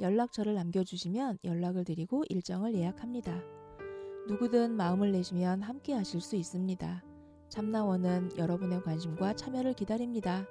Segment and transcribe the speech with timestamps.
[0.00, 3.42] 연락처를 남겨주시면 연락을 드리고 일정을 예약합니다.
[4.28, 7.02] 누구든 마음을 내시면 함께 하실 수 있습니다.
[7.48, 10.46] 참나원은 여러분의 관심과 참여를 기다립니다.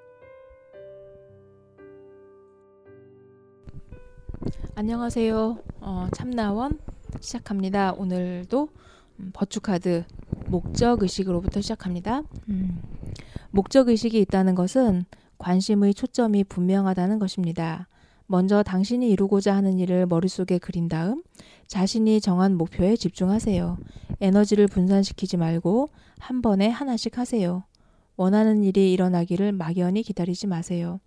[4.75, 5.57] 안녕하세요.
[5.79, 6.79] 어, 참나원
[7.21, 7.93] 시작합니다.
[7.93, 8.69] 오늘도
[9.19, 10.03] 음, 버추카드
[10.47, 12.23] 목적 의식으로부터 시작합니다.
[12.49, 12.81] 음,
[13.51, 15.05] 목적 의식이 있다는 것은
[15.37, 17.87] 관심의 초점이 분명하다는 것입니다.
[18.27, 21.23] 먼저 당신이 이루고자 하는 일을 머릿속에 그린 다음
[21.67, 23.77] 자신이 정한 목표에 집중하세요.
[24.19, 27.63] 에너지를 분산시키지 말고 한 번에 하나씩 하세요.
[28.17, 30.99] 원하는 일이 일어나기를 막연히 기다리지 마세요.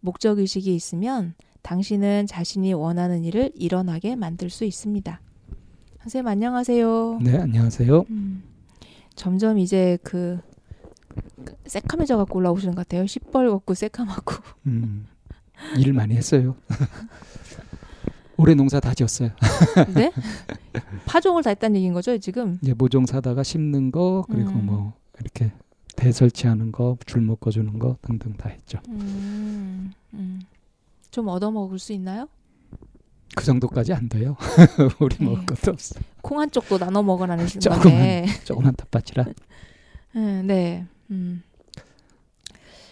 [0.00, 5.20] 목적 의식이 있으면 당신은 자신이 원하는 일을 일어나게 만들 수 있습니다.
[6.00, 7.18] 선생님 안녕하세요.
[7.22, 8.04] 네, 안녕하세요.
[8.10, 8.42] 음,
[9.14, 10.38] 점점 이제 그
[11.66, 13.04] 새카매져 갖고 올라오시는 것 같아요.
[13.04, 14.34] 시뻘겋고 새카맣고.
[14.66, 15.06] 음,
[15.78, 16.56] 일 많이 했어요.
[18.36, 19.30] 올해 농사 다 지었어요.
[19.94, 20.10] 네?
[21.06, 22.58] 파종을 다 했다는 얘기인 거죠, 지금?
[22.62, 24.66] 이제 모종 사다가 심는 거 그리고 음.
[24.66, 25.52] 뭐 이렇게
[25.96, 28.80] 대 설치하는 거, 줄 묶어 주는 거 등등 다 했죠.
[28.88, 30.40] 음, 음.
[31.12, 32.28] 좀 얻어 먹을 수 있나요?
[33.36, 34.36] 그 정도까지 안 돼요.
[34.98, 35.24] 우리 네.
[35.24, 36.00] 먹을 것도 없어.
[36.20, 37.80] 콩 한 쪽도 나눠 먹어라는 조금만.
[37.80, 38.26] 건데.
[38.44, 39.24] 조그만 텃밭이라.
[40.16, 40.86] 음, 네.
[41.10, 41.42] 음.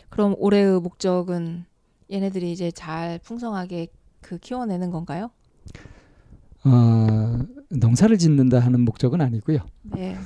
[0.09, 1.65] 그럼 올해의 목적은
[2.11, 3.89] 얘네들이 이제 잘 풍성하게
[4.21, 5.31] 그 키워내는 건가요?
[6.65, 7.39] 어,
[7.71, 9.59] 농사를 짓는다 하는 목적은 아니고요.
[9.83, 10.17] 네.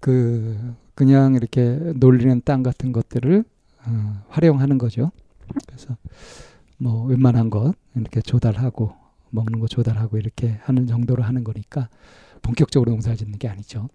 [0.00, 3.44] 그 그냥 이렇게 놀리는 땅 같은 것들을
[3.86, 5.10] 어, 활용하는 거죠.
[5.66, 5.96] 그래서
[6.78, 8.94] 뭐 웬만한 것 이렇게 조달하고
[9.30, 11.88] 먹는 거 조달하고 이렇게 하는 정도로 하는 거니까
[12.42, 13.88] 본격적으로 농사를 짓는 게 아니죠.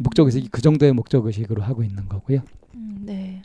[0.00, 2.40] 목적 의식이 그 정도의 목적 의식으로 하고 있는 거고요.
[2.74, 3.42] 음, 네.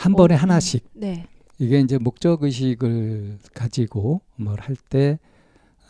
[0.00, 1.26] 한 번에 어, 음, 하나씩 네.
[1.58, 5.18] 이게 이제 목적 의식을 가지고 뭘 할 때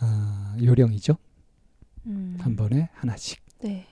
[0.02, 1.16] 어, 요령이죠.
[2.06, 2.36] 음.
[2.40, 3.38] 한 번에 하나씩.
[3.60, 3.86] 네.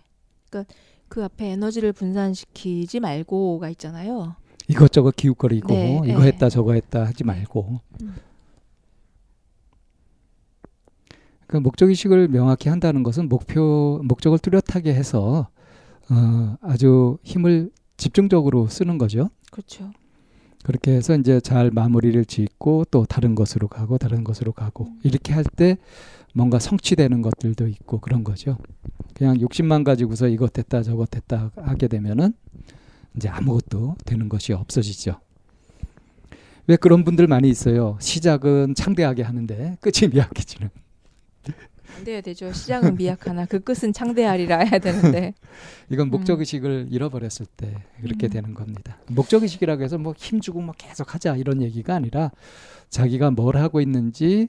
[0.51, 0.73] 그러니까
[1.09, 4.35] 그 앞에 에너지를 분산시키지 말고가 있잖아요.
[4.69, 6.29] 이것저것 기웃거리고 네, 이거 네.
[6.29, 8.15] 했다 저거 했다 하지 말고 음.
[11.47, 15.49] 그 목적 의식을 명확히 한다는 것은 목표 목적을 뚜렷하게 해서
[16.11, 19.31] 어, 아주 힘을 집중적으로 쓰는 거죠.
[19.51, 19.91] 그렇죠.
[20.69, 25.01] 그렇게 해서 이제 잘 마무리를 짓고 또 다른 것으로 가고 다른 것으로 가고 음.
[25.03, 25.79] 이렇게 할 때
[26.35, 28.59] 뭔가 성취되는 것들도 있고 그런 거죠.
[29.15, 32.35] 그냥 욕심만 가지고서 이것 됐다 저것 됐다 하게 되면은
[33.17, 35.19] 이제 아무것도 되는 것이 없어지죠.
[36.67, 37.97] 왜 그런 분들 많이 있어요.
[37.99, 40.69] 시작은 창대하게 하는데 끝이 미약해지는.
[41.97, 42.53] 안 돼야 되죠.
[42.53, 45.35] 시작은 미약하나 그 끝은 창대하리라 해야 되는데.
[45.91, 46.41] 이건 목적 음.
[46.41, 48.31] 의식을 잃어버렸을 때 그렇게 음.
[48.31, 48.99] 되는 겁니다.
[49.09, 52.31] 목적 의식이라고 해서 뭐 힘 주고 뭐 계속 하자 이런 얘기가 아니라
[52.91, 54.49] 자기가 뭘 하고 있는지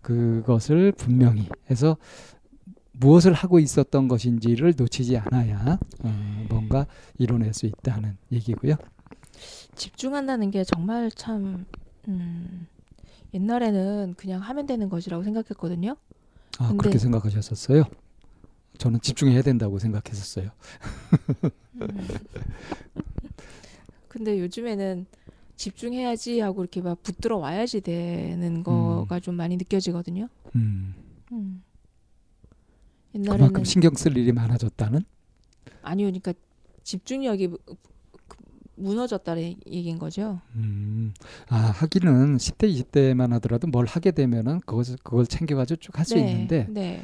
[0.00, 1.96] 그것을 분명히 해서
[2.92, 6.86] 무엇을 하고 있었던 것인지를 놓치지 않아야 어, 뭔가
[7.18, 8.74] 이뤄낼 수 있다는 얘기고요.
[9.74, 11.64] 집중한다는 게 정말 참
[12.08, 12.66] 음,
[13.32, 15.96] 옛날에는 그냥 하면 되는 것이라고 생각했거든요.
[16.62, 17.84] 아, 근데- 그렇게 생각하셨었어요?
[18.78, 20.50] 저는 집중해야 된다고 생각했었어요.
[21.80, 21.88] 음.
[24.08, 25.06] 근데 요즘에는
[25.56, 30.28] 집중해야지 하고 이렇게 막 붙들어 와야지 되는 거가 좀 많이 느껴지거든요.
[30.56, 30.94] 음,
[31.32, 31.62] 음.
[33.14, 35.04] 옛날에는 그만큼 신경 쓸 일이 많아졌다는?
[35.82, 36.32] 아니요, 그러니까
[36.82, 37.50] 집중력이
[38.82, 40.40] 무- 그- 무너졌다는 얘기인 거죠.
[40.56, 41.12] 음,
[41.48, 46.66] 아 하기는 10대 20대만 하더라도 뭘 하게 되면은 그것을 그걸 챙겨 가지고 쭉 할수 있는데
[46.68, 47.02] 네,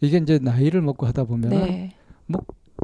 [0.00, 1.92] 이게 이제 나이를 먹고 하다 보면은 네,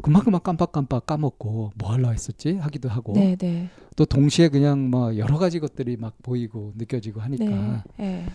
[0.03, 2.55] 그만큼만 깜빡깜빡 까먹고 뭐 하려 했었지?
[2.57, 3.13] 하기도 하고.
[3.13, 7.45] 네, 네, 또 동시에 그냥 뭐 여러 가지 것들이 막 보이고 느껴지고 하니까.
[7.45, 8.25] 네, 네,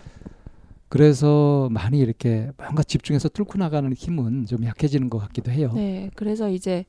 [0.89, 5.71] 그래서 많이 이렇게 뭔가 집중해서 뚫고 나가는 힘은 좀 약해지는 것 같기도 해요.
[5.73, 6.09] 네.
[6.15, 6.83] 그래서 이제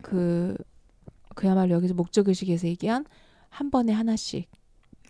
[0.00, 0.56] 그
[1.34, 3.04] 그야말로 여기서 목적 의식에서 얘기한
[3.48, 4.48] 한 번에 하나씩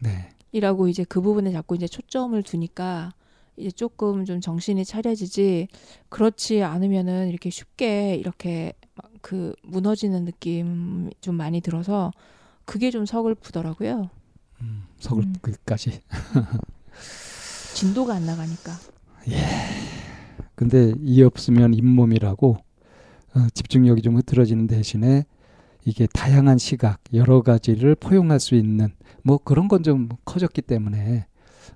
[0.00, 0.30] 네.
[0.52, 3.12] 이라고 이제 그 부분에 자꾸 이제 초점을 두니까
[3.56, 5.69] 이제 조금 좀 정신이 차려지지
[6.08, 12.10] 그렇지 않으면은 이렇게 쉽게 이렇게 막그 무너지는 느낌 좀 많이 들어서
[12.64, 14.10] 그게 좀 서글프더라고요.
[14.60, 16.00] 음, 서글프기까지.
[17.75, 18.72] 진도가 안 나가니까.
[19.30, 19.36] 예.
[20.54, 22.56] 근데 이 없으면 잇몸이라고
[23.34, 25.25] 어, 집중력이 좀 흐트러지는 대신에
[25.84, 28.90] 이게 다양한 시각 여러 가지를 포용할 수 있는
[29.23, 31.26] 뭐 그런 건 좀 커졌기 때문에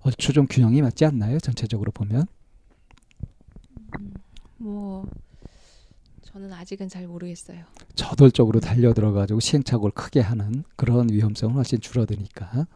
[0.02, 1.38] 얼추 좀 균형이 맞지 않나요?
[1.40, 2.26] 전체적으로 보면.
[4.58, 5.06] 뭐
[6.22, 7.64] 저는 아직은 잘 모르겠어요.
[7.94, 12.66] 저돌적으로 달려 들어가지고 시행착오를 크게 하는 그런 위험성은 훨씬 줄어드니까.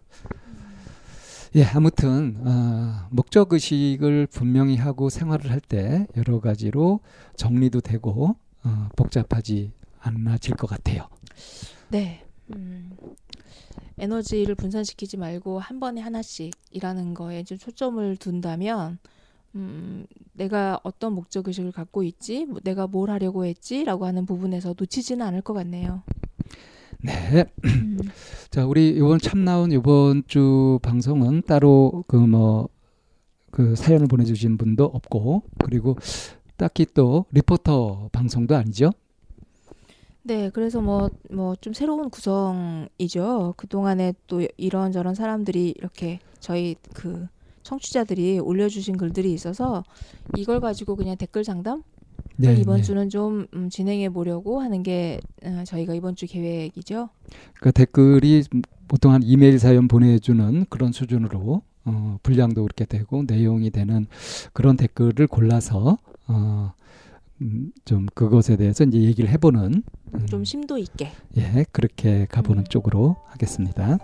[1.57, 7.01] 예, 아무튼 어, 목적 의식을 분명히 하고 생활을 할 때 여러 가지로
[7.37, 11.09] 정리도 되고 어, 복잡하지 않아질 것 같아요.
[11.89, 12.25] 네.
[12.55, 12.91] 음,
[13.99, 18.99] 에너지를 분산시키지 말고 한 번에 하나씩 일하는 거에 좀 초점을 둔다면
[19.57, 25.27] 음, 내가 어떤 목적 의식을 갖고 있지, 뭐 내가 뭘 하려고 했지라고 하는 부분에서 놓치지는
[25.27, 26.03] 않을 것 같네요.
[27.03, 27.45] 네.
[28.51, 32.69] 자, 우리 이번 참 나온 이번 주 방송은 따로 그 뭐그
[33.51, 35.97] 그 사연을 보내주신 분도 없고 그리고
[36.57, 38.93] 딱히 또 리포터 방송도 아니죠.
[40.23, 43.55] 네, 그래서 뭐 뭐 좀 새로운 구성이죠.
[43.57, 47.27] 그 동안에 또 이런저런 사람들이 이렇게 저희 그
[47.63, 49.83] 청취자들이 올려주신 글들이 있어서
[50.37, 51.83] 이걸 가지고 그냥 댓글 상담
[52.37, 52.83] 네, 이번 네.
[52.83, 57.09] 주는 좀 음, 진행해 보려고 하는 게 어, 저희가 이번 주 계획이죠.
[57.55, 58.45] 그러니까 댓글이
[58.89, 64.07] 보통 한 이메일 사연 보내주는 그런 수준으로 어, 분량도 그렇게 되고 내용이 되는
[64.53, 66.73] 그런 댓글을 골라서 어,
[67.43, 69.83] 음, 좀 그것에 대해서 이제 얘기를 해보는
[70.15, 72.65] 음, 좀 심도 있게 예 그렇게 가보는 음.
[72.65, 73.99] 쪽으로 하겠습니다.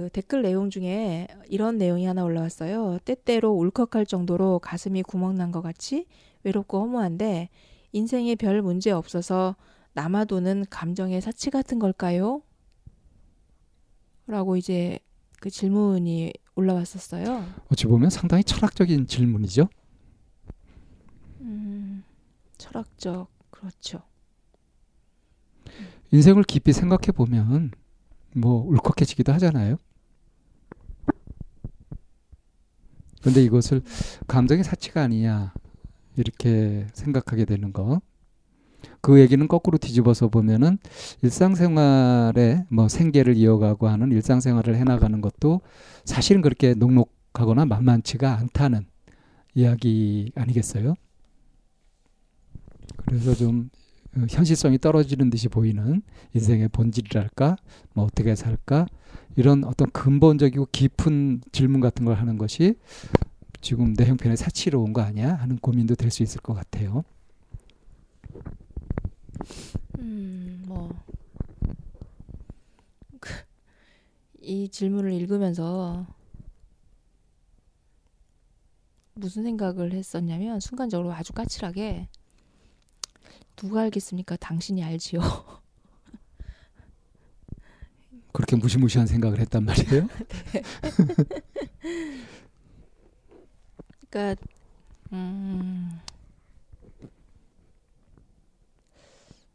[0.00, 2.98] 그 댓글 내용 중에 이런 내용이 하나 올라왔어요.
[3.04, 6.06] 때때로 울컥할 정도로 가슴이 구멍난 것 같이
[6.42, 7.50] 외롭고 허무한데
[7.92, 9.56] 인생에 별 문제 없어서
[9.92, 12.40] 남아도는 감정의 사치 같은 걸까요?
[14.26, 14.98] 라고 이제
[15.38, 17.44] 그 질문이 올라왔었어요.
[17.70, 19.68] 어찌 보면 상당히 철학적인 질문이죠.
[21.42, 22.04] 음,
[22.56, 24.00] 철학적 그렇죠.
[26.10, 27.72] 인생을 깊이 생각해 보면
[28.34, 29.76] 뭐 울컥해지기도 하잖아요.
[33.22, 33.82] 근데 이것을
[34.26, 35.52] 감정의 사치가 아니냐
[36.16, 38.00] 이렇게 생각하게 되는 거.
[39.02, 40.78] 그 얘기는 거꾸로 뒤집어서 보면은
[41.22, 45.60] 일상생활에 뭐 생계를 이어가고 하는 일상생활을 해나가는 것도
[46.04, 48.86] 사실은 그렇게 녹록하거나 만만치가 않다는
[49.54, 50.94] 이야기 아니겠어요?
[53.06, 53.79] 그래서 좀 어,
[54.28, 56.02] 현실성이 떨어지는 듯이 보이는
[56.34, 57.56] 인생의 본질이랄까,
[57.94, 58.86] 뭐 어떻게 살까
[59.36, 62.74] 이런 어떤 근본적이고 깊은 질문 같은 걸 하는 것이
[63.60, 67.04] 지금 내 형편에 사치로 온거 아니야 하는 고민도 될 수 있을 것 같아요.
[69.98, 70.90] 음, 뭐.
[73.20, 73.30] 그,
[74.40, 76.06] 이 질문을 읽으면서
[79.14, 82.08] 무슨 생각을 했었냐면 순간적으로 아주 까칠하게
[83.60, 84.36] 누가 알겠습니까?
[84.36, 85.20] 당신이 알지요.
[88.32, 90.08] 그렇게 무시무시한 생각을 했단 말이에요?
[90.52, 90.62] 네.
[94.10, 94.42] 그러니까
[95.12, 96.00] 음,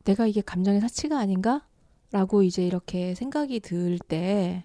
[0.04, 1.66] 내가 이게 감정의 사치가 아닌가?
[2.12, 4.64] 라고 이제 이렇게 생각이 들 때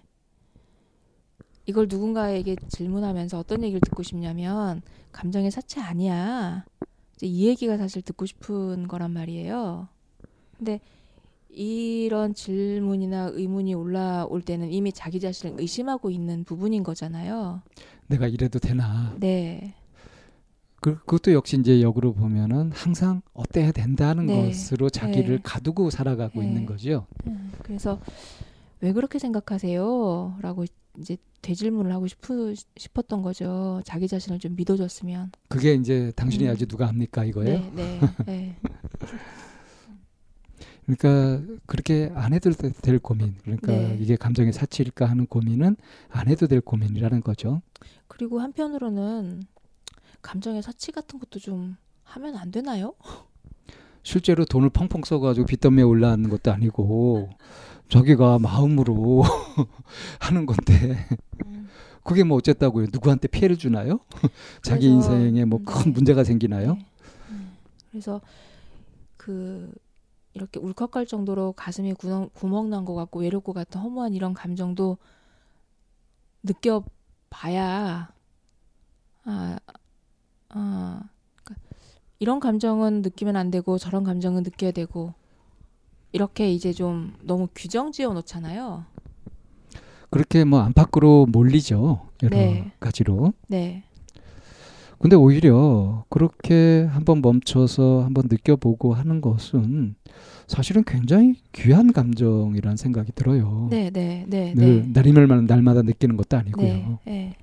[1.65, 4.81] 이걸 누군가에게 질문하면서 어떤 얘기를 듣고 싶냐면
[5.11, 6.65] 감정의 사치 아니야.
[7.25, 9.87] 이 얘기가 사실 듣고 싶은 거란 말이에요.
[10.57, 10.79] 근데
[11.49, 17.61] 이런 질문이나 의문이 올라올 때는 이미 자기 자신을 의심하고 있는 부분인 거잖아요.
[18.07, 19.15] 내가 이래도 되나?
[19.19, 19.73] 네.
[20.81, 24.47] 그, 그것도 역시 이제 역으로 보면은 항상 어때야 된다는 네.
[24.47, 25.41] 것으로 자기를 네.
[25.43, 26.47] 가두고 살아가고 네.
[26.47, 27.05] 있는 거죠.
[27.27, 27.99] 음, 그래서
[28.79, 30.37] 왜 그렇게 생각하세요?
[30.41, 30.65] 라고
[30.97, 33.81] 이제 되질문을 하고 싶으, 싶었던 거죠.
[33.85, 35.31] 자기 자신을 좀 믿어줬으면.
[35.47, 36.49] 그게 이제 당신이 음.
[36.49, 37.59] 알지 누가 합니까 이거예요?
[37.59, 38.57] 네, 네, 네.
[40.85, 43.35] 그러니까 그렇게 안 해도 될 고민.
[43.43, 43.97] 그러니까 네.
[43.99, 45.77] 이게 감정의 사치일까 하는 고민은
[46.09, 47.61] 안 해도 될 고민이라는 거죠.
[48.07, 49.43] 그리고 한편으로는
[50.21, 52.93] 감정의 사치 같은 것도 좀 하면 안 되나요?
[54.03, 57.29] 실제로 돈을 펑펑 써가지고 빚더미에 올라앉는 것도 아니고
[57.89, 59.23] 자기가 마음으로
[60.19, 61.05] 하는 건데
[61.45, 61.67] 음.
[62.03, 62.87] 그게 뭐 어쨌다고요?
[62.91, 63.99] 누구한테 피해를 주나요?
[64.63, 65.89] 자기 인생에 뭐큰 네.
[65.91, 66.75] 문제가 생기나요?
[66.75, 66.85] 네.
[67.29, 67.57] 음.
[67.91, 68.21] 그래서
[69.17, 69.71] 그
[70.33, 74.97] 이렇게 울컥할 정도로 가슴에 구멍, 구멍 난 것 같고 외롭 것 같은 허무한 이런 감정도
[76.43, 78.13] 느껴봐야
[79.25, 79.57] 아,
[80.49, 81.03] 아
[82.21, 85.15] 이런 감정은 느끼면 안 되고 저런 감정은 느껴야 되고
[86.11, 88.85] 이렇게 이제 좀 너무 규정 지어 놓잖아요.
[90.11, 91.99] 그렇게 뭐 안팎으로 몰리죠.
[92.21, 92.73] 여러 네.
[92.79, 93.33] 가지로.
[93.47, 93.85] 네.
[94.99, 99.95] 근데 오히려 그렇게 한번 멈춰서 한번 느껴보고 하는 것은
[100.45, 103.67] 사실은 굉장히 귀한 감정이라는 생각이 들어요.
[103.71, 104.91] 네, 네, 네, 늘 네.
[104.93, 106.67] 날이날마다 날마다 느끼는 것도 아니고요.
[106.67, 106.97] 네.
[107.05, 107.35] 네.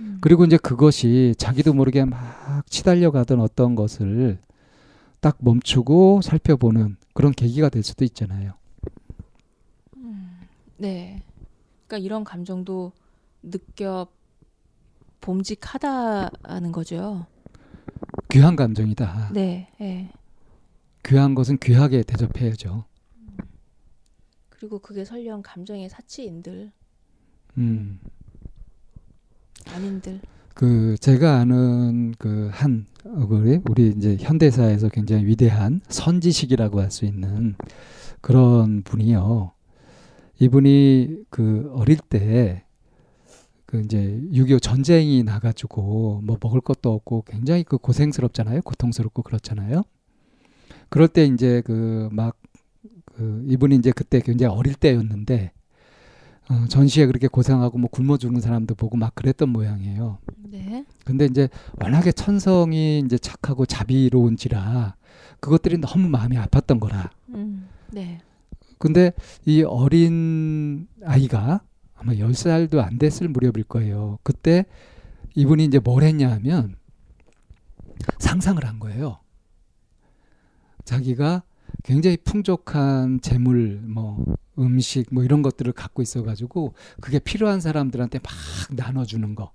[0.00, 0.18] 음.
[0.20, 4.38] 그리고 이제 그것이 자기도 모르게 막 치달려 가던 어떤 것을
[5.20, 8.54] 딱 멈추고 살펴보는 그런 계기가 될 수도 있잖아요.
[9.98, 10.40] 음,
[10.78, 11.22] 네.
[11.86, 12.92] 그러니까 이런 감정도
[13.42, 14.06] 느껴
[15.20, 17.26] 봄직하다는 거죠.
[18.30, 19.30] 귀한 감정이다.
[19.34, 20.10] 네, 네.
[21.04, 22.84] 귀한 것은 귀하게 대접해야죠.
[24.48, 26.70] 그리고 그게 설령 감정의 사치인들
[27.58, 27.98] 음.
[29.74, 30.20] 아닌들.
[30.54, 37.54] 그 제가 아는 그한 우리 우리 이제 현대사에서 굉장히 위대한 선지식이라고 할 수 있는
[38.20, 39.52] 그런 분이요.
[40.38, 42.64] 이분이 그 어릴 때
[43.70, 48.62] 그 이제 6.25 전쟁이 나가지고 뭐 먹을 것도 없고 굉장히 그 고생스럽잖아요.
[48.62, 49.84] 고통스럽고 그렇잖아요.
[50.88, 55.52] 그럴 때 이제 그 막그 이분이 이제 그때 굉장히 어릴 때였는데
[56.50, 60.18] 어, 전시에 그렇게 고생하고 뭐 굶어 죽는 사람도 보고 막 그랬던 모양이에요.
[60.36, 60.84] 네.
[61.04, 61.48] 근데 이제
[61.80, 64.96] 워낙에 천성이 이제 착하고 자비로운지라
[65.38, 67.10] 그것들이 너무 마음이 아팠던 거라.
[67.28, 68.20] 음, 네.
[68.78, 69.12] 근데
[69.46, 71.62] 이 어린 아이가
[71.94, 74.18] 아마 10살도 안 됐을 무렵일 거예요.
[74.24, 74.64] 그때
[75.36, 76.74] 이분이 이제 뭘 했냐 하면
[78.18, 79.20] 상상을 한 거예요.
[80.84, 81.44] 자기가
[81.84, 84.24] 굉장히 풍족한 재물, 뭐
[84.58, 88.32] 음식, 뭐 이런 것들을 갖고 있어가지고 그게 필요한 사람들한테 막
[88.76, 89.52] 나눠주는 거.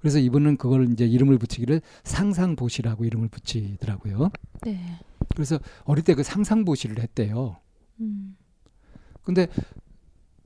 [0.00, 4.30] 그래서 이분은 그걸 이제 이름을 붙이기를 상상보시라고 이름을 붙이더라고요.
[4.62, 4.98] 네.
[5.34, 7.56] 그래서 어릴 때 그 상상보시를 했대요.
[8.00, 8.36] 음,
[9.22, 9.48] 근데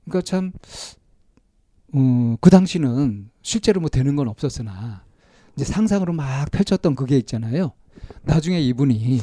[0.05, 0.51] 그러니까 참,
[1.93, 5.03] 어, 그 당시는 실제로 뭐 되는 건 없었으나
[5.55, 7.73] 이제 상상으로 막 펼쳤던 그게 있잖아요.
[8.23, 9.19] 나중에 이분이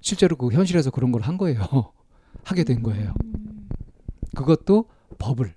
[0.00, 1.60] 실제로 그 현실에서 그런 걸 한 거예요.
[2.44, 3.12] 하게 된 거예요.
[3.24, 3.68] 음,
[4.34, 4.86] 그것도
[5.18, 5.54] 법을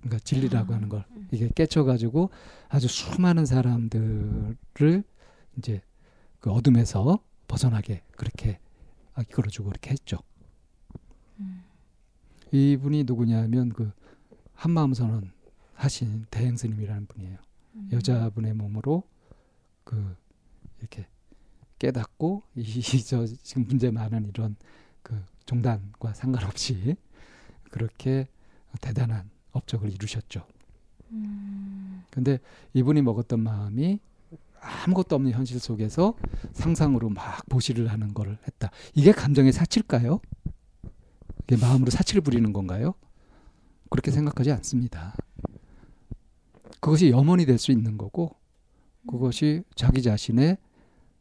[0.00, 1.28] 그러니까 진리라고 아, 하는 걸 음.
[1.30, 2.30] 이게 깨쳐가지고
[2.68, 5.04] 아주 수많은 사람들을
[5.58, 5.80] 이제
[6.40, 8.58] 그 어둠에서 벗어나게 그렇게
[9.20, 10.18] 이끌어주고 그렇게 했죠.
[11.38, 11.64] 음.
[12.52, 13.92] 이분이 누구냐면 그
[14.54, 15.32] 한마음 선언
[15.74, 17.38] 하신 대행 스님이라는 분이에요.
[17.76, 17.88] 음.
[17.92, 19.04] 여자분의 몸으로
[19.84, 20.16] 그
[20.80, 21.06] 이렇게
[21.80, 24.54] 깨닫고 이 저 지금 문제 많은 이런
[25.02, 26.94] 그 종단과 상관없이
[27.70, 28.28] 그렇게
[28.80, 30.46] 대단한 업적을 이루셨죠.
[31.10, 32.38] 음, 근데
[32.74, 33.98] 이분이 먹었던 마음이
[34.60, 36.14] 아무것도 없는 현실 속에서
[36.52, 38.70] 상상으로 막 보시를 하는 거를 했다.
[38.94, 40.20] 이게 감정의 사치일까요?
[41.44, 42.94] 이게 마음으로 사치를 부리는 건가요?
[43.88, 45.16] 그렇게 생각하지 않습니다.
[46.80, 48.36] 그것이 염원이 될 수 있는 거고
[49.08, 50.58] 그것이 자기 자신의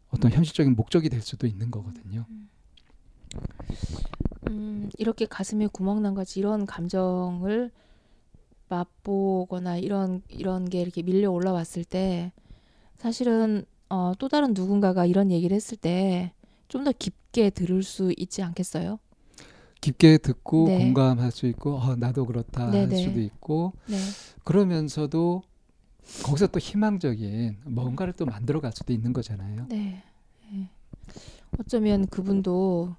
[0.09, 2.25] 어떤 현실적인 목적이 될 수도 있는 거거든요.
[4.47, 7.71] 음, 이렇게 가슴에 구멍 난 같이 이런 감정을
[8.69, 12.31] 맛보거나 이런 이런 게 이렇게 밀려 올라왔을 때
[12.97, 16.33] 사실은 어, 또 다른 누군가가 이런 얘기를 했을 때
[16.69, 18.99] 좀 더 깊게 들을 수 있지 않겠어요?
[19.81, 20.77] 깊게 듣고 네.
[20.77, 22.95] 공감할 수 있고 어, 나도 그렇다 할 네네.
[22.95, 23.97] 수도 있고 네.
[24.43, 25.41] 그러면서도
[26.23, 29.67] 거기서 또 희망적인 뭔가를 또 만들어 갈 수도 있는 거잖아요.
[29.69, 30.01] 네.
[30.51, 30.69] 네.
[31.59, 32.95] 어쩌면 그분도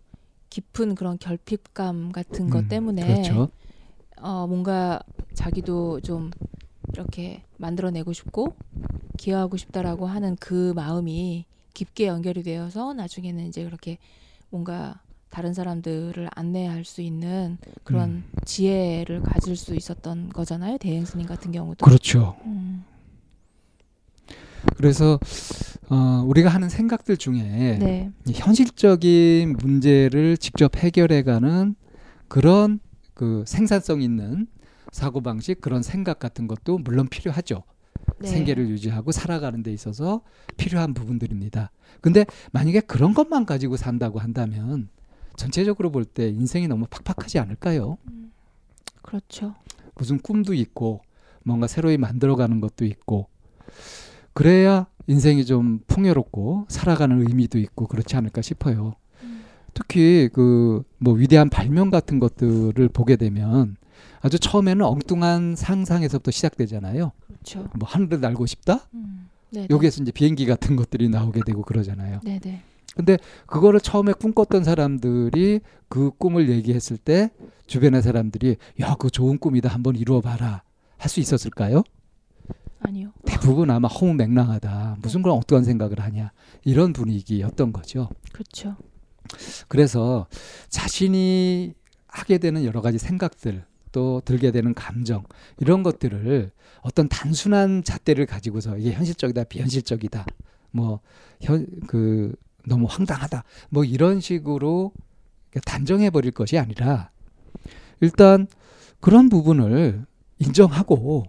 [0.51, 3.51] 깊은 그런 결핍감 같은 것 음, 때문에 그렇죠.
[4.19, 5.01] 어, 뭔가
[5.35, 6.31] 자기도 좀
[6.93, 8.55] 이렇게 만들어내고 싶고
[9.17, 13.99] 기여하고 싶다라고 하는 그 마음이 깊게 연결이 되어서 나중에는 이제 그렇게
[14.51, 18.25] 뭔가 다른 사람들을 안내할 수 있는 그런 음.
[18.45, 20.79] 지혜를 가질 수 있었던 거잖아요.
[20.79, 21.85] 대행 스님 같은 경우도.
[21.85, 22.37] 그렇죠.
[22.45, 22.85] 음,
[24.77, 25.19] 그래서
[25.89, 28.11] 어, 우리가 하는 생각들 중에 네.
[28.27, 31.75] 이 현실적인 문제를 직접 해결해가는
[32.29, 32.81] 그런
[33.15, 34.47] 그 생산성 있는
[34.93, 37.63] 사고 방식 그런 생각 같은 것도 물론 필요하죠.
[38.19, 38.29] 네.
[38.29, 40.23] 생계를 유지하고 살아가는 데 있어서
[40.57, 41.71] 필요한 부분들입니다.
[42.01, 44.89] 근데 만약에 그런 것만 가지고 산다고 한다면
[45.45, 47.97] 전체적으로 볼 때 인생이 너무 팍팍하지 않을까요?
[49.03, 49.55] 그렇죠.
[49.95, 51.01] 무슨 꿈도 있고
[51.45, 53.27] 뭔가 새로이 만들어가는 것도 있고
[54.35, 58.95] 그래야 인생이 좀 풍요롭고 살아가는 의미도 있고 그렇지 않을까 싶어요.
[59.23, 59.43] 음.
[59.73, 63.77] 특히 그 뭐 위대한 발명 같은 것들을 보게 되면
[64.21, 67.13] 아주 처음에는 엉뚱한 상상에서부터 시작되잖아요.
[67.27, 67.67] 그렇죠.
[67.79, 68.87] 뭐 하늘을 날고 싶다?
[68.93, 69.29] 음.
[69.49, 69.67] 네.
[69.71, 72.21] 여기에서 이제 비행기 같은 것들이 나오게 되고 그러잖아요.
[72.23, 72.63] 네, 네.
[72.97, 73.17] 근데
[73.47, 77.31] 그거를 처음에 꿈꿨던 사람들이 그 꿈을 얘기했을 때
[77.67, 79.69] 주변의 사람들이 야, 그거 좋은 꿈이다.
[79.69, 80.63] 한번 이루어 봐라.
[80.97, 81.83] 할 수 있었을까요?
[82.81, 83.13] 아니요.
[83.25, 84.99] 대부분 아마 허무맹랑하다.
[85.03, 86.33] 무슨 그런 엉뚱한 생각을 하냐.
[86.65, 88.09] 이런 분위기였던 거죠.
[88.33, 88.77] 그렇죠.
[89.69, 90.27] 그래서
[90.69, 91.75] 자신이
[92.09, 95.25] 하게 되는 여러 가지 생각들 또 들게 되는 감정
[95.59, 96.51] 이런 것들을
[96.83, 100.25] 어떤 단순한 잣대를 가지고서 이게 현실적이다 비현실적이다
[100.73, 101.01] 뭐
[101.43, 102.35] 현 그
[102.67, 104.93] 너무 황당하다 뭐 이런 식으로
[105.65, 107.11] 단정해 버릴 것이 아니라
[108.01, 108.47] 일단
[109.01, 110.05] 그런 부분을
[110.39, 111.25] 인정하고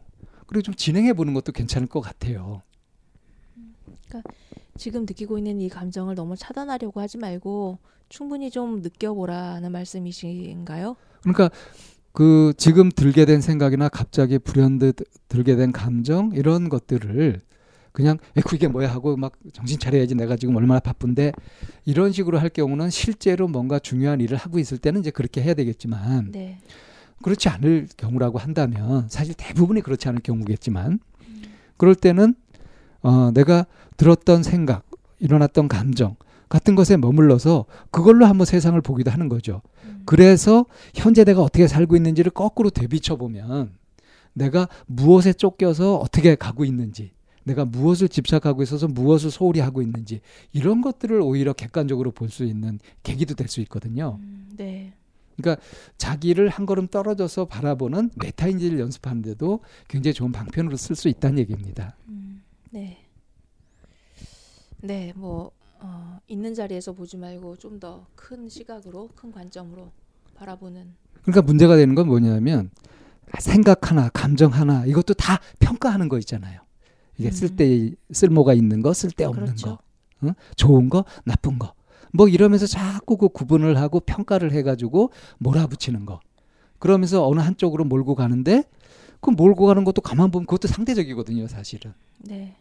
[0.48, 2.62] 그리고 좀 진행해 보는 것도 괜찮을 것 같아요.
[4.78, 7.78] 지금 느끼고 있는 이 감정을 너무 차단하려고 하지 말고
[8.10, 10.96] 충분히 좀 느껴보라는 말씀이신가요?
[11.22, 11.50] 그러니까
[12.12, 14.98] 그 지금 들게 된 생각이나 갑자기 불현듯
[15.30, 17.42] 들게 된 감정 이런 것들을
[17.91, 21.33] 그냥 에 그게 뭐야 하고 막 정신 차려야지 내가 지금 얼마나 바쁜데
[21.86, 26.31] 이런 식으로 할 경우는 실제로 뭔가 중요한 일을 하고 있을 때는 이제 그렇게 해야 되겠지만
[26.31, 26.60] 네.
[27.21, 31.00] 그렇지 않을 경우라고 한다면 사실 대부분이 그렇지 않을 경우겠지만
[31.77, 32.36] 그럴 때는
[33.01, 33.65] 어 내가
[33.98, 34.86] 들었던 생각
[35.19, 36.15] 일어났던 감정
[36.50, 39.62] 같은 것에 머물러서 그걸로 한번 세상을 보기도 하는 거죠.
[39.86, 40.01] 음.
[40.05, 43.71] 그래서 현재 내가 어떻게 살고 있는지를 거꾸로 되비쳐 보면
[44.33, 47.12] 내가 무엇에 쫓겨서 어떻게 가고 있는지
[47.43, 50.21] 내가 무엇을 집착하고 있어서 무엇을 소홀히 하고 있는지
[50.53, 54.17] 이런 것들을 오히려 객관적으로 볼 수 있는 계기도 될 수 있거든요.
[54.21, 54.93] 음, 네.
[55.98, 61.95] 자기를 한 걸음 떨어져서 바라보는 메타인지를 연습하는데도 굉장히 좋은 방편으로 쓸 수 있다는 얘기입니다.
[62.10, 63.00] 음, 네.
[64.81, 69.91] 네, 뭐 어, 있는 자리에서 보지 말고 좀 더 큰 시각으로, 큰 관점으로
[70.36, 70.93] 바라보는.
[71.23, 72.69] 그러니까 문제가 되는 건 뭐냐면
[73.39, 76.62] 생각 하나, 감정 하나 이것도 다 평가하는 거 있잖아요.
[77.17, 77.32] 이게 음.
[77.32, 79.67] 쓸데 쓸모가 있는 거, 쓸데없는 그렇죠.
[79.67, 79.80] 거,
[80.24, 80.34] 응?
[80.56, 81.74] 좋은 거, 나쁜 거.
[82.13, 86.19] 뭐 이러면서 자꾸 그 구분을 하고 평가를 해가지고 몰아붙이는 거.
[86.80, 88.63] 그러면서 어느 한쪽으로 몰고 가는데
[89.21, 91.93] 그 몰고 가는 것도 가만 보면 그것도 상대적이거든요, 사실은.
[92.19, 92.56] 네.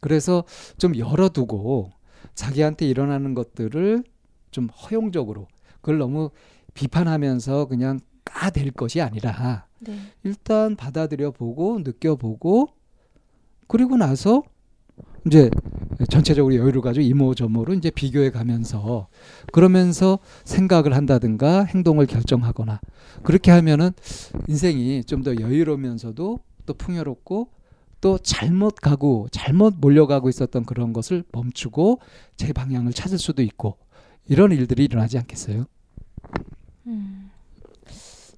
[0.00, 0.44] 그래서
[0.76, 1.92] 좀 열어두고
[2.34, 4.02] 자기한테 일어나는 것들을
[4.50, 5.46] 좀 허용적으로
[5.80, 6.30] 그걸 너무
[6.74, 9.98] 비판하면서 그냥 까댈 것이 아니라 네.
[10.22, 12.68] 일단 받아들여 보고 느껴보고
[13.70, 14.42] 그리고 나서
[15.26, 15.48] 이제
[16.10, 19.06] 전체적으로 여유를 가지고 이모저모로 이제 비교해 가면서
[19.52, 22.80] 그러면서 생각을 한다든가 행동을 결정하거나
[23.22, 23.92] 그렇게 하면은
[24.48, 27.48] 인생이 좀 더 여유로우면서도 또 풍요롭고
[28.00, 32.00] 또 잘못 가고 잘못 몰려가고 있었던 그런 것을 멈추고
[32.36, 33.76] 제 방향을 찾을 수도 있고
[34.26, 35.66] 이런 일들이 일어나지 않겠어요?
[36.86, 37.30] 음.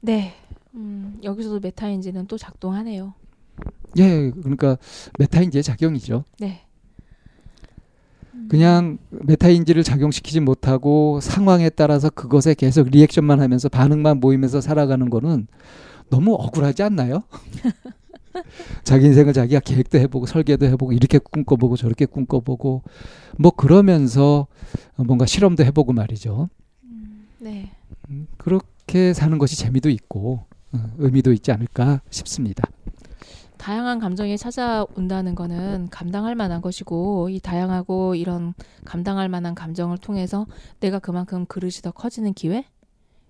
[0.01, 0.35] 네.
[0.75, 3.15] 음, 여기서도 메타인지는 또 작동하네요.
[3.99, 4.79] 예, 그러니까
[5.19, 6.25] 메타인지의 작용이죠.
[6.39, 6.63] 네.
[8.35, 8.49] 음.
[8.49, 15.47] 그냥 메타인지를 작용시키지 못하고 상황에 따라서 그것에 계속 리액션만 하면서 반응만 보이면서 살아가는 거는
[16.11, 17.23] 너무 억울하지 않나요?
[18.85, 22.83] 자기 인생을 자기가 계획도 해보고 설계도 해보고 이렇게 꿈꿔보고 저렇게 꿈꿔보고
[23.39, 24.47] 뭐 그러면서
[24.97, 26.49] 뭔가 실험도 해보고 말이죠.
[26.85, 27.71] 음, 네.
[28.11, 32.65] 음, 그렇게 사는 것이 재미도 있고 어, 의미도 있지 않을까 싶습니다.
[33.63, 40.47] 다양한 감정이 찾아온다는 거는 감당할 만한 것이고 이 다양하고 이런 감당할 만한 감정을 통해서
[40.81, 42.65] 내가 그만큼 그릇이 더 커지는 기회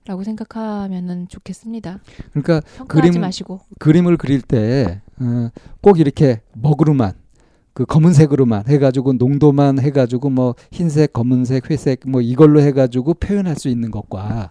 [0.07, 2.01] 라고 생각하면은 좋겠습니다.
[2.31, 3.61] 그러니까 그림- 마시고.
[3.79, 7.13] 그림을 그릴 때꼭 이렇게 먹으로만
[7.75, 13.91] 그 검은색으로만 해가지고 농도만 해가지고 뭐 흰색, 검은색, 회색 뭐 이걸로 해가지고 표현할 수 있는
[13.91, 14.51] 것과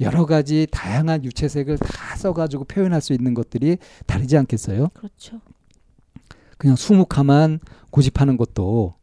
[0.00, 4.88] 여러 가지 다양한 유채색을 다 써가지고 표현할 수 있는 것들이 다르지 않겠어요?
[4.94, 5.40] 그렇죠.
[6.58, 8.94] 그냥 수묵화만 고집하는 것도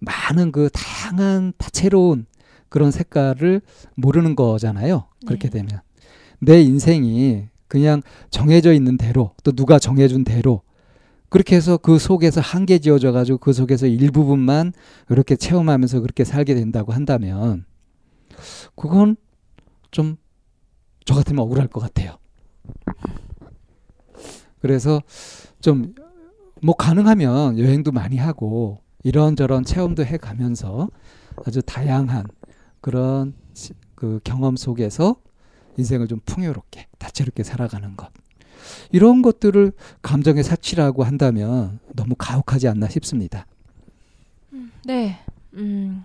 [0.00, 2.26] 많은 그 다양한 다채로운
[2.68, 3.62] 그런 색깔을
[3.94, 5.06] 모르는 거잖아요.
[5.26, 5.60] 그렇게 네.
[5.60, 5.80] 되면
[6.38, 10.62] 내 인생이 그냥 정해져 있는 대로 또 누가 정해준 대로
[11.28, 14.72] 그렇게 해서 그 속에서 한계 지어져 가지고 그 속에서 일부분만
[15.10, 17.66] 이렇게 체험하면서 그렇게 살게 된다고 한다면
[18.74, 19.16] 그건
[19.90, 20.16] 좀
[21.04, 22.18] 저 같으면 억울할 것 같아요.
[24.60, 25.02] 그래서
[25.60, 25.94] 좀
[26.60, 30.90] 뭐 가능하면 여행도 많이 하고 이런저런 체험도 해 가면서
[31.46, 32.26] 아주 다양한
[32.80, 35.14] 그런 시- 그 경험 속에서
[35.76, 38.10] 인생을 좀 풍요롭게 다채롭게 살아가는 것
[38.90, 39.70] 이런 것들을
[40.02, 43.46] 감정의 사치라고 한다면 너무 가혹하지 않나 싶습니다.
[44.84, 45.20] 네.
[45.54, 46.04] 음.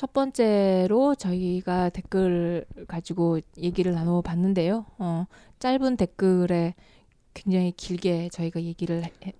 [0.00, 4.86] 첫 번째로 저희가 댓글 가지고 얘기를 나눠 봤는데요.
[4.96, 5.26] 어,
[5.58, 6.72] 짧은 댓글에
[7.34, 9.32] 굉장히 길게 저희가 얘기를 해-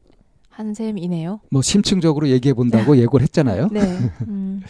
[0.51, 1.41] 한 셈이네요.
[1.51, 3.69] 뭐 심층적으로 얘기해 본다고 예고를 했잖아요.
[3.73, 3.81] 네.
[4.29, 4.61] 음,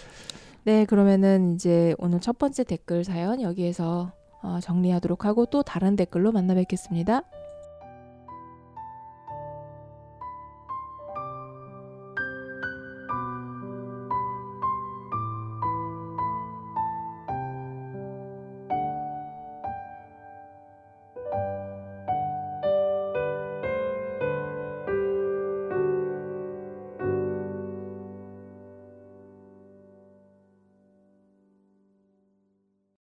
[0.63, 6.31] 네, 그러면은 이제 오늘 첫 번째 댓글 사연 여기에서 어, 정리하도록 하고 또 다른 댓글로
[6.31, 7.23] 만나 뵙겠습니다.